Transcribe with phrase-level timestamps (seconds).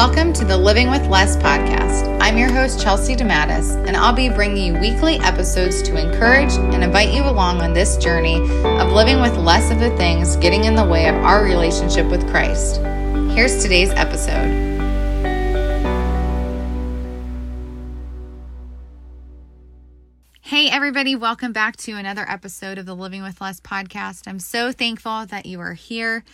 [0.00, 2.18] Welcome to the Living with Less podcast.
[2.22, 6.82] I'm your host, Chelsea DeMattis, and I'll be bringing you weekly episodes to encourage and
[6.82, 10.74] invite you along on this journey of living with less of the things getting in
[10.74, 12.76] the way of our relationship with Christ.
[13.34, 14.59] Here's today's episode.
[20.90, 24.26] Everybody, welcome back to another episode of the Living with Less podcast.
[24.26, 26.24] I'm so thankful that you are here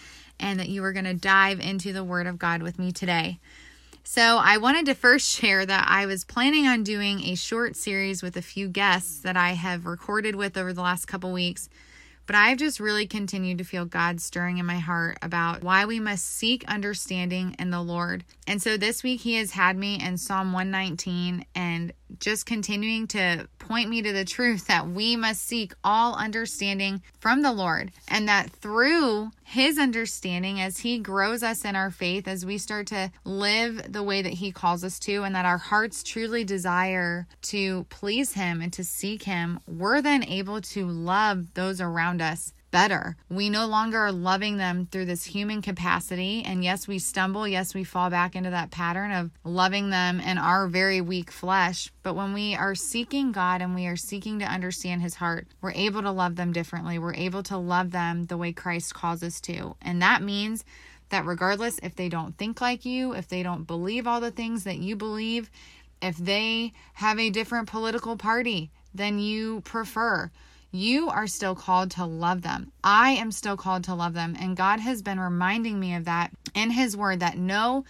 [0.40, 3.38] and that you are going to dive into the Word of God with me today.
[4.02, 8.22] So, I wanted to first share that I was planning on doing a short series
[8.22, 11.68] with a few guests that I have recorded with over the last couple weeks
[12.26, 16.00] but I've just really continued to feel God stirring in my heart about why we
[16.00, 18.24] must seek understanding in the Lord.
[18.46, 23.48] And so this week, He has had me in Psalm 119 and just continuing to
[23.58, 28.28] point me to the truth that we must seek all understanding from the Lord, and
[28.28, 33.10] that through His understanding, as He grows us in our faith, as we start to
[33.24, 37.84] live the way that He calls us to, and that our hearts truly desire to
[37.90, 43.16] please Him and to seek Him, we're then able to love those around us better.
[43.30, 46.42] We no longer are loving them through this human capacity.
[46.44, 47.48] And yes, we stumble.
[47.48, 51.90] Yes, we fall back into that pattern of loving them in our very weak flesh.
[52.02, 55.72] But when we are seeking God and we are seeking to understand His heart, we're
[55.72, 56.98] able to love them differently.
[56.98, 59.74] We're able to love them the way Christ calls us to.
[59.80, 60.62] And that means
[61.08, 64.64] that regardless if they don't think like you, if they don't believe all the things
[64.64, 65.50] that you believe,
[66.02, 70.30] if they have a different political party than you prefer,
[70.76, 72.72] you are still called to love them.
[72.84, 74.36] I am still called to love them.
[74.38, 77.84] And God has been reminding me of that in His Word that no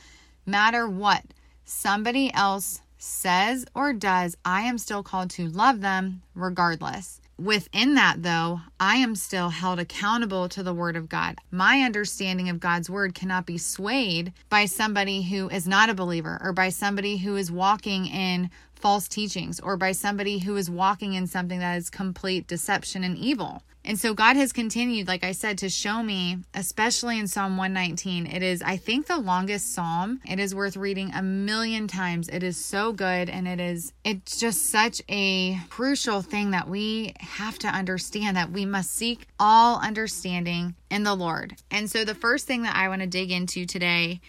[0.46, 1.24] matter what
[1.64, 7.20] somebody else says or does, I am still called to love them regardless.
[7.38, 11.36] Within that, though, I am still held accountable to the Word of God.
[11.50, 16.40] My understanding of God's Word cannot be swayed by somebody who is not a believer
[16.42, 21.14] or by somebody who is walking in false teachings or by somebody who is walking
[21.14, 23.62] in something that is complete deception and evil.
[23.86, 28.26] And so God has continued, like I said, to show me, especially in Psalm 119.
[28.26, 30.20] It is, I think, the longest psalm.
[30.28, 32.28] It is worth reading a million times.
[32.28, 33.30] It is so good.
[33.30, 38.50] And it is, it's just such a crucial thing that we have to understand that
[38.50, 41.54] we must seek all understanding in the Lord.
[41.70, 44.20] And so the first thing that I want to dig into today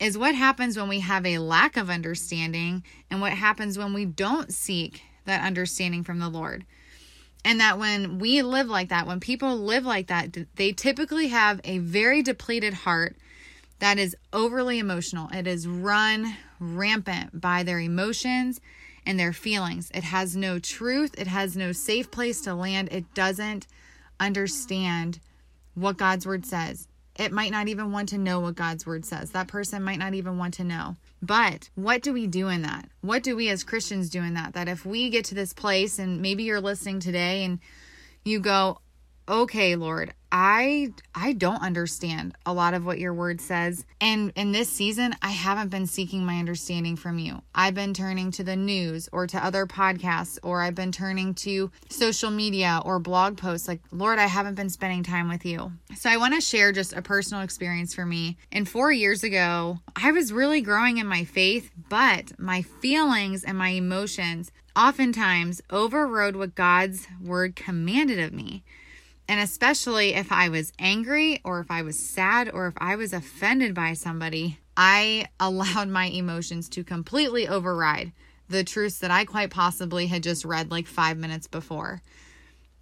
[0.00, 4.06] is what happens when we have a lack of understanding and what happens when we
[4.06, 6.64] don't seek that understanding from the Lord.
[7.44, 11.60] And that when we live like that, when people live like that, they typically have
[11.64, 13.16] a very depleted heart
[13.78, 15.28] that is overly emotional.
[15.32, 18.60] It is run rampant by their emotions
[19.06, 19.90] and their feelings.
[19.94, 22.88] It has no truth, it has no safe place to land.
[22.90, 23.66] It doesn't
[24.18, 25.20] understand
[25.74, 26.86] what God's word says.
[27.20, 29.32] It might not even want to know what God's word says.
[29.32, 30.96] That person might not even want to know.
[31.20, 32.88] But what do we do in that?
[33.02, 34.54] What do we as Christians do in that?
[34.54, 37.58] That if we get to this place and maybe you're listening today and
[38.24, 38.80] you go,
[39.28, 43.84] okay, Lord, I I don't understand a lot of what your word says.
[44.00, 47.42] And in this season, I haven't been seeking my understanding from you.
[47.54, 51.70] I've been turning to the news or to other podcasts or I've been turning to
[51.88, 55.72] social media or blog posts like, Lord, I haven't been spending time with you.
[55.96, 58.38] So I want to share just a personal experience for me.
[58.52, 63.58] And 4 years ago, I was really growing in my faith, but my feelings and
[63.58, 68.62] my emotions oftentimes overrode what God's word commanded of me.
[69.30, 73.12] And especially if I was angry or if I was sad or if I was
[73.12, 78.10] offended by somebody, I allowed my emotions to completely override
[78.48, 82.02] the truths that I quite possibly had just read like five minutes before.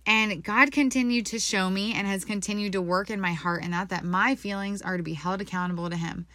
[0.07, 3.75] And God continued to show me and has continued to work in my heart and
[3.75, 6.27] that that my feelings are to be held accountable to him.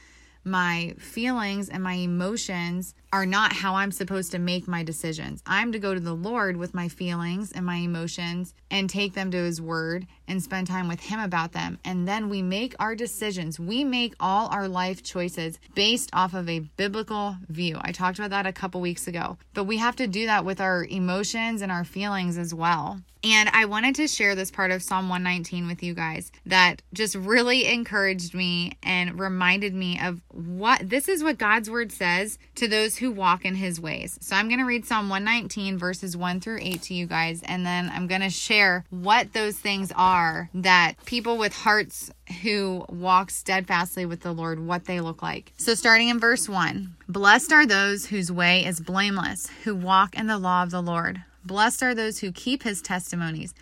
[0.45, 5.41] My feelings and my emotions are not how I'm supposed to make my decisions.
[5.45, 9.31] I'm to go to the Lord with my feelings and my emotions and take them
[9.31, 11.79] to His Word and spend time with Him about them.
[11.84, 13.59] And then we make our decisions.
[13.59, 17.77] We make all our life choices based off of a biblical view.
[17.81, 20.62] I talked about that a couple weeks ago, but we have to do that with
[20.62, 23.00] our emotions and our feelings as well.
[23.25, 27.15] And I wanted to share this part of Psalm 119 with you guys that just
[27.15, 32.68] really encouraged me and reminded me of what this is what God's word says to
[32.68, 34.19] those who walk in his ways.
[34.21, 37.65] So I'm going to read Psalm 119, verses 1 through 8 to you guys, and
[37.65, 40.12] then I'm going to share what those things are
[40.54, 42.12] that people with hearts
[42.42, 45.54] who walk steadfastly with the Lord, what they look like.
[45.57, 50.27] So starting in verse 1 Blessed are those whose way is blameless, who walk in
[50.27, 51.24] the law of the Lord.
[51.45, 53.54] Blessed are those who keep his testimonies,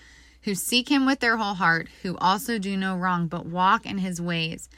[0.44, 4.00] who seek him with their whole heart, who also do no wrong, but walk in
[4.00, 4.70] his ways.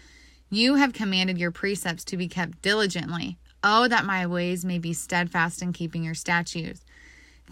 [0.49, 3.37] You have commanded your precepts to be kept diligently.
[3.63, 6.81] Oh, that my ways may be steadfast in keeping your statutes.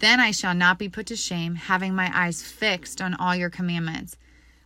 [0.02, 3.50] Then I shall not be put to shame, having my eyes fixed on all your
[3.50, 4.16] commandments.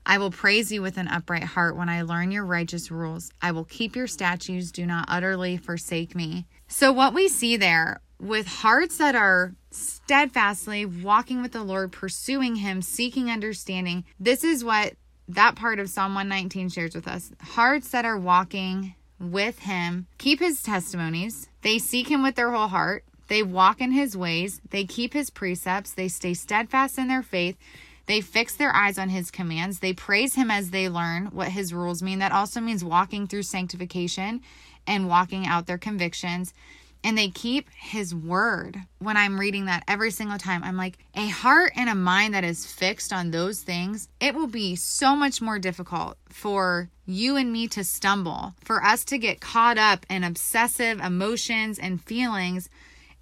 [0.07, 3.31] I will praise you with an upright heart when I learn your righteous rules.
[3.43, 4.71] I will keep your statutes.
[4.71, 6.47] Do not utterly forsake me.
[6.69, 12.57] So, what we see there with hearts that are steadfastly walking with the Lord, pursuing
[12.57, 14.95] Him, seeking understanding, this is what
[15.29, 17.31] that part of Psalm 119 shares with us.
[17.43, 22.69] Hearts that are walking with Him keep His testimonies, they seek Him with their whole
[22.69, 27.23] heart, they walk in His ways, they keep His precepts, they stay steadfast in their
[27.23, 27.57] faith.
[28.07, 29.81] They fix their eyes on his commands.
[29.81, 32.21] They praise him as they learn what his rules mean.
[32.21, 34.43] That also means walking through sanctification
[34.87, 36.55] and walking out their convictions.
[37.03, 38.79] And they keep his word.
[38.99, 42.45] When I'm reading that every single time, I'm like, a heart and a mind that
[42.45, 47.53] is fixed on those things, it will be so much more difficult for you and
[47.53, 52.69] me to stumble, for us to get caught up in obsessive emotions and feelings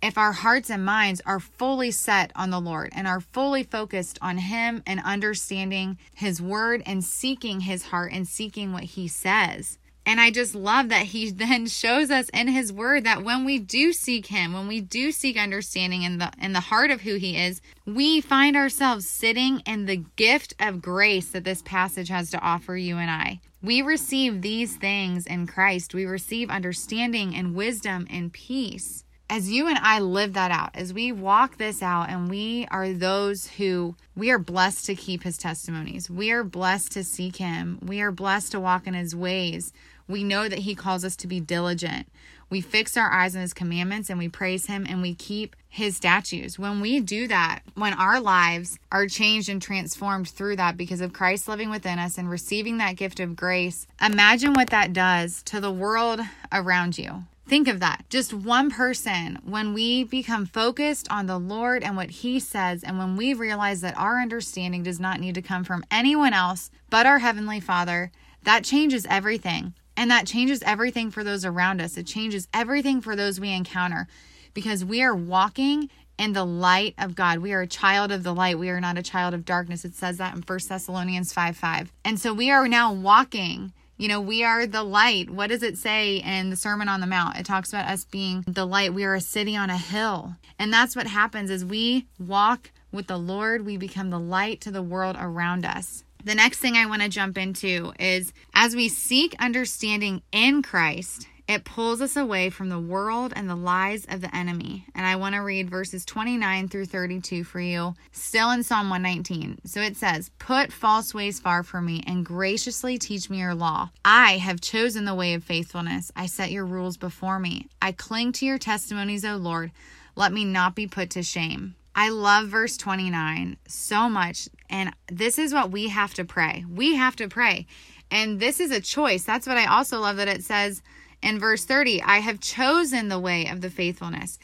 [0.04, 4.18] if our hearts and minds are fully set on the Lord and are fully focused
[4.20, 9.78] on Him and understanding His word and seeking His heart and seeking what He says.
[10.04, 13.58] And I just love that He then shows us in His word that when we
[13.58, 17.14] do seek Him, when we do seek understanding in the in the heart of who
[17.14, 22.30] He is, we find ourselves sitting in the gift of grace that this passage has
[22.32, 23.40] to offer you and I.
[23.62, 25.94] We receive these things in Christ.
[25.94, 29.04] We receive understanding and wisdom and peace
[29.34, 32.92] as you and I live that out, as we walk this out, and we are
[32.92, 37.80] those who we are blessed to keep his testimonies, we are blessed to seek him,
[37.82, 39.72] we are blessed to walk in his ways.
[40.06, 42.06] We know that he calls us to be diligent.
[42.48, 45.96] We fix our eyes on his commandments and we praise him and we keep his
[45.96, 46.56] statutes.
[46.56, 51.12] When we do that, when our lives are changed and transformed through that because of
[51.12, 55.58] Christ living within us and receiving that gift of grace, imagine what that does to
[55.58, 56.20] the world
[56.52, 57.24] around you.
[57.46, 58.06] Think of that.
[58.08, 62.96] Just one person, when we become focused on the Lord and what He says, and
[62.96, 67.06] when we realize that our understanding does not need to come from anyone else but
[67.06, 68.10] our Heavenly Father,
[68.44, 69.74] that changes everything.
[69.96, 71.96] And that changes everything for those around us.
[71.96, 74.08] It changes everything for those we encounter
[74.52, 77.38] because we are walking in the light of God.
[77.38, 78.58] We are a child of the light.
[78.58, 79.84] We are not a child of darkness.
[79.84, 81.92] It says that in 1 Thessalonians 5 5.
[82.04, 85.30] And so we are now walking you know, we are the light.
[85.30, 87.36] What does it say in the Sermon on the Mount?
[87.36, 88.94] It talks about us being the light.
[88.94, 90.36] We are a city on a hill.
[90.58, 94.70] And that's what happens as we walk with the Lord, we become the light to
[94.70, 96.04] the world around us.
[96.24, 101.26] The next thing I want to jump into is as we seek understanding in Christ,
[101.46, 104.86] it pulls us away from the world and the lies of the enemy.
[104.94, 109.58] And I want to read verses 29 through 32 for you, still in Psalm 119.
[109.66, 113.90] So it says, Put false ways far from me and graciously teach me your law.
[114.04, 116.10] I have chosen the way of faithfulness.
[116.16, 117.68] I set your rules before me.
[117.82, 119.70] I cling to your testimonies, O Lord.
[120.16, 121.74] Let me not be put to shame.
[121.94, 124.48] I love verse 29 so much.
[124.70, 126.64] And this is what we have to pray.
[126.68, 127.66] We have to pray.
[128.10, 129.24] And this is a choice.
[129.24, 130.82] That's what I also love that it says
[131.24, 134.38] in verse 30, I have chosen the way of the faithfulness.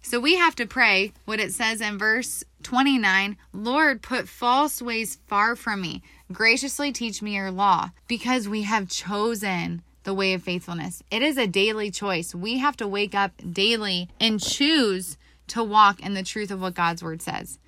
[0.00, 5.18] So we have to pray what it says in verse 29 Lord, put false ways
[5.26, 6.02] far from me.
[6.32, 11.02] Graciously teach me your law, because we have chosen the way of faithfulness.
[11.10, 12.34] It is a daily choice.
[12.34, 15.18] We have to wake up daily and choose
[15.48, 17.58] to walk in the truth of what God's word says.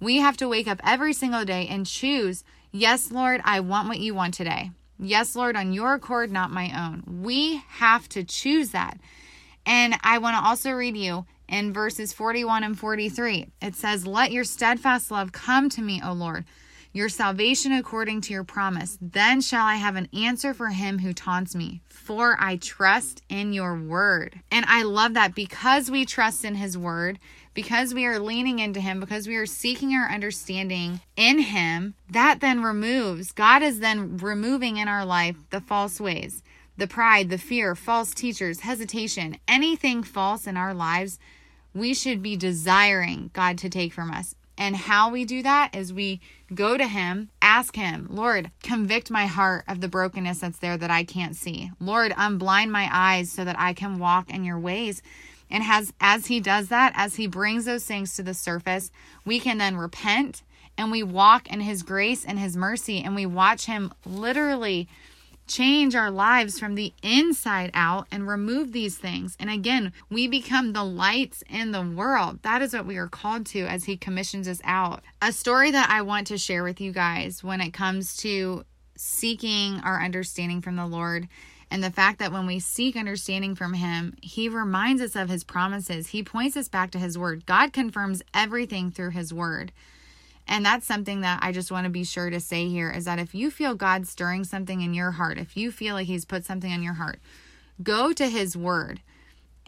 [0.00, 4.00] We have to wake up every single day and choose, yes, Lord, I want what
[4.00, 4.70] you want today.
[4.98, 7.22] Yes, Lord, on your accord, not my own.
[7.22, 8.98] We have to choose that.
[9.66, 13.48] And I want to also read you in verses 41 and 43.
[13.60, 16.44] It says, Let your steadfast love come to me, O Lord,
[16.94, 18.96] your salvation according to your promise.
[19.02, 23.52] Then shall I have an answer for him who taunts me, for I trust in
[23.52, 24.40] your word.
[24.50, 27.18] And I love that because we trust in his word,
[27.54, 32.40] because we are leaning into Him, because we are seeking our understanding in Him, that
[32.40, 36.42] then removes, God is then removing in our life the false ways,
[36.76, 41.18] the pride, the fear, false teachers, hesitation, anything false in our lives,
[41.72, 44.34] we should be desiring God to take from us.
[44.56, 46.20] And how we do that is we
[46.54, 50.90] go to Him, ask Him, Lord, convict my heart of the brokenness that's there that
[50.90, 51.70] I can't see.
[51.80, 55.02] Lord, unblind my eyes so that I can walk in your ways.
[55.50, 58.90] And has as he does that, as he brings those things to the surface,
[59.24, 60.42] we can then repent
[60.76, 64.88] and we walk in his grace and his mercy and we watch him literally
[65.46, 69.36] change our lives from the inside out and remove these things.
[69.38, 72.40] And again, we become the lights in the world.
[72.42, 75.02] That is what we are called to as He commissions us out.
[75.20, 78.64] A story that I want to share with you guys when it comes to
[78.96, 81.28] seeking our understanding from the Lord
[81.70, 85.44] and the fact that when we seek understanding from Him, He reminds us of His
[85.44, 86.08] promises.
[86.08, 87.46] He points us back to His Word.
[87.46, 89.72] God confirms everything through His Word.
[90.46, 93.18] And that's something that I just want to be sure to say here is that
[93.18, 96.44] if you feel God stirring something in your heart, if you feel like He's put
[96.44, 97.18] something on your heart,
[97.82, 99.00] go to His Word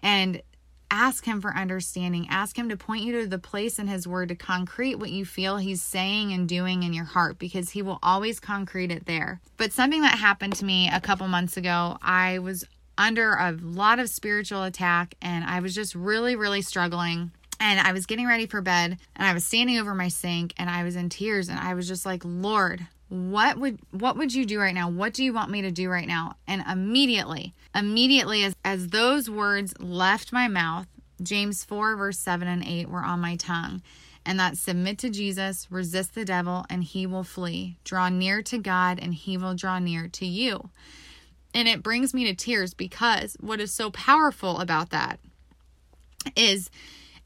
[0.02, 0.42] and
[0.90, 2.26] ask Him for understanding.
[2.30, 5.24] Ask Him to point you to the place in His Word to concrete what you
[5.24, 9.40] feel He's saying and doing in your heart because He will always concrete it there.
[9.56, 12.64] But something that happened to me a couple months ago, I was
[12.98, 17.32] under a lot of spiritual attack and I was just really, really struggling.
[17.58, 20.68] And I was getting ready for bed and I was standing over my sink and
[20.68, 24.44] I was in tears and I was just like, Lord, what would what would you
[24.44, 24.90] do right now?
[24.90, 26.36] What do you want me to do right now?
[26.46, 30.86] And immediately immediately as, as those words left my mouth
[31.22, 33.82] james 4 verse 7 and 8 were on my tongue
[34.24, 37.76] and that submit to jesus resist the devil and he will flee.
[37.84, 40.70] Draw near to god and he will draw near to you.
[41.54, 45.20] And it brings me to tears because what is so powerful about that
[46.34, 46.70] is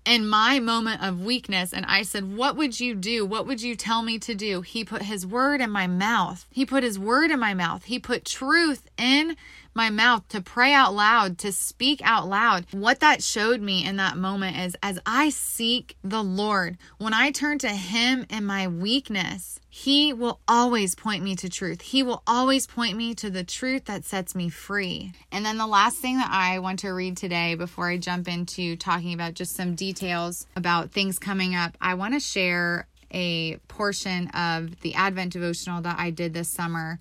[0.05, 3.25] in my moment of weakness and I said, What would you do?
[3.27, 4.63] What would you tell me to do?
[4.63, 6.47] He put his word in my mouth.
[6.51, 7.85] He put his word in my mouth.
[7.85, 9.37] He put truth in
[9.75, 12.67] my mouth to pray out loud, to speak out loud.
[12.73, 17.31] What that showed me in that moment is as I seek the Lord, when I
[17.31, 21.81] turn to Him in my weakness, He will always point me to truth.
[21.81, 25.13] He will always point me to the truth that sets me free.
[25.31, 28.77] And then the last thing that I want to read today before I jump into
[28.77, 34.29] talking about just some details about things coming up, I want to share a portion
[34.29, 37.01] of the Advent devotional that I did this summer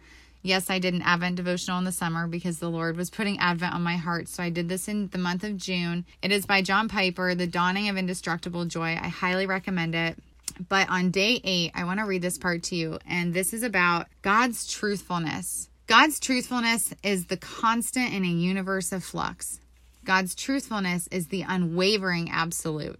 [0.49, 3.75] Yes, I did an Advent devotional in the summer because the Lord was putting Advent
[3.75, 4.27] on my heart.
[4.27, 6.07] So I did this in the month of June.
[6.23, 8.97] It is by John Piper, The Dawning of Indestructible Joy.
[8.99, 10.17] I highly recommend it.
[10.67, 12.97] But on day eight, I want to read this part to you.
[13.07, 15.69] And this is about God's truthfulness.
[15.85, 19.59] God's truthfulness is the constant in a universe of flux.
[20.03, 22.99] God's truthfulness is the unwavering absolute.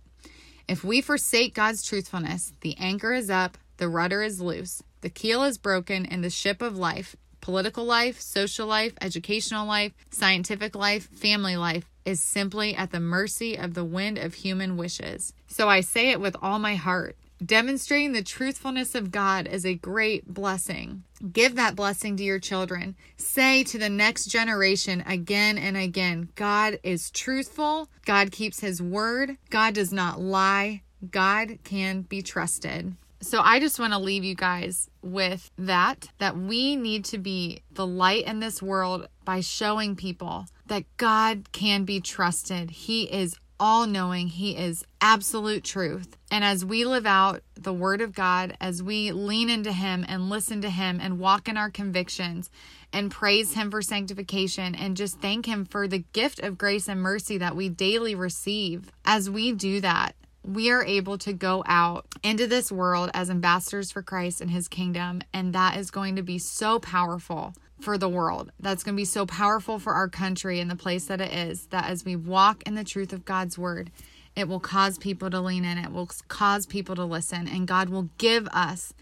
[0.68, 5.42] If we forsake God's truthfulness, the anchor is up, the rudder is loose, the keel
[5.42, 7.16] is broken, and the ship of life
[7.50, 13.58] political life, social life, educational life, scientific life, family life is simply at the mercy
[13.58, 15.34] of the wind of human wishes.
[15.48, 17.18] So I say it with all my heart.
[17.44, 21.02] Demonstrating the truthfulness of God is a great blessing.
[21.34, 22.96] Give that blessing to your children.
[23.18, 27.90] Say to the next generation again and again God is truthful.
[28.06, 29.38] God keeps his word.
[29.50, 30.84] God does not lie.
[31.10, 32.96] God can be trusted.
[33.22, 37.64] So I just want to leave you guys with that that we need to be
[37.72, 42.72] the light in this world by showing people that God can be trusted.
[42.72, 46.18] He is all knowing, He is absolute truth.
[46.32, 50.30] And as we live out the Word of God, as we lean into Him and
[50.30, 52.50] listen to Him and walk in our convictions
[52.94, 57.02] and praise Him for sanctification and just thank Him for the gift of grace and
[57.02, 60.16] mercy that we daily receive, as we do that,
[60.50, 64.68] we are able to go out into this world as ambassadors for Christ and his
[64.68, 65.22] kingdom.
[65.32, 68.52] And that is going to be so powerful for the world.
[68.60, 71.68] That's going to be so powerful for our country and the place that it is.
[71.68, 73.92] That as we walk in the truth of God's word,
[74.36, 77.90] it will cause people to lean in, it will cause people to listen, and God
[77.90, 78.94] will give us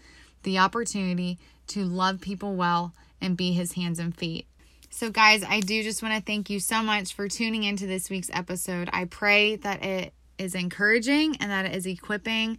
[0.42, 1.38] the opportunity
[1.68, 4.46] to love people well and be his hands and feet.
[4.90, 8.08] So, guys, I do just want to thank you so much for tuning into this
[8.08, 8.88] week's episode.
[8.92, 12.58] I pray that it is encouraging and that it is equipping.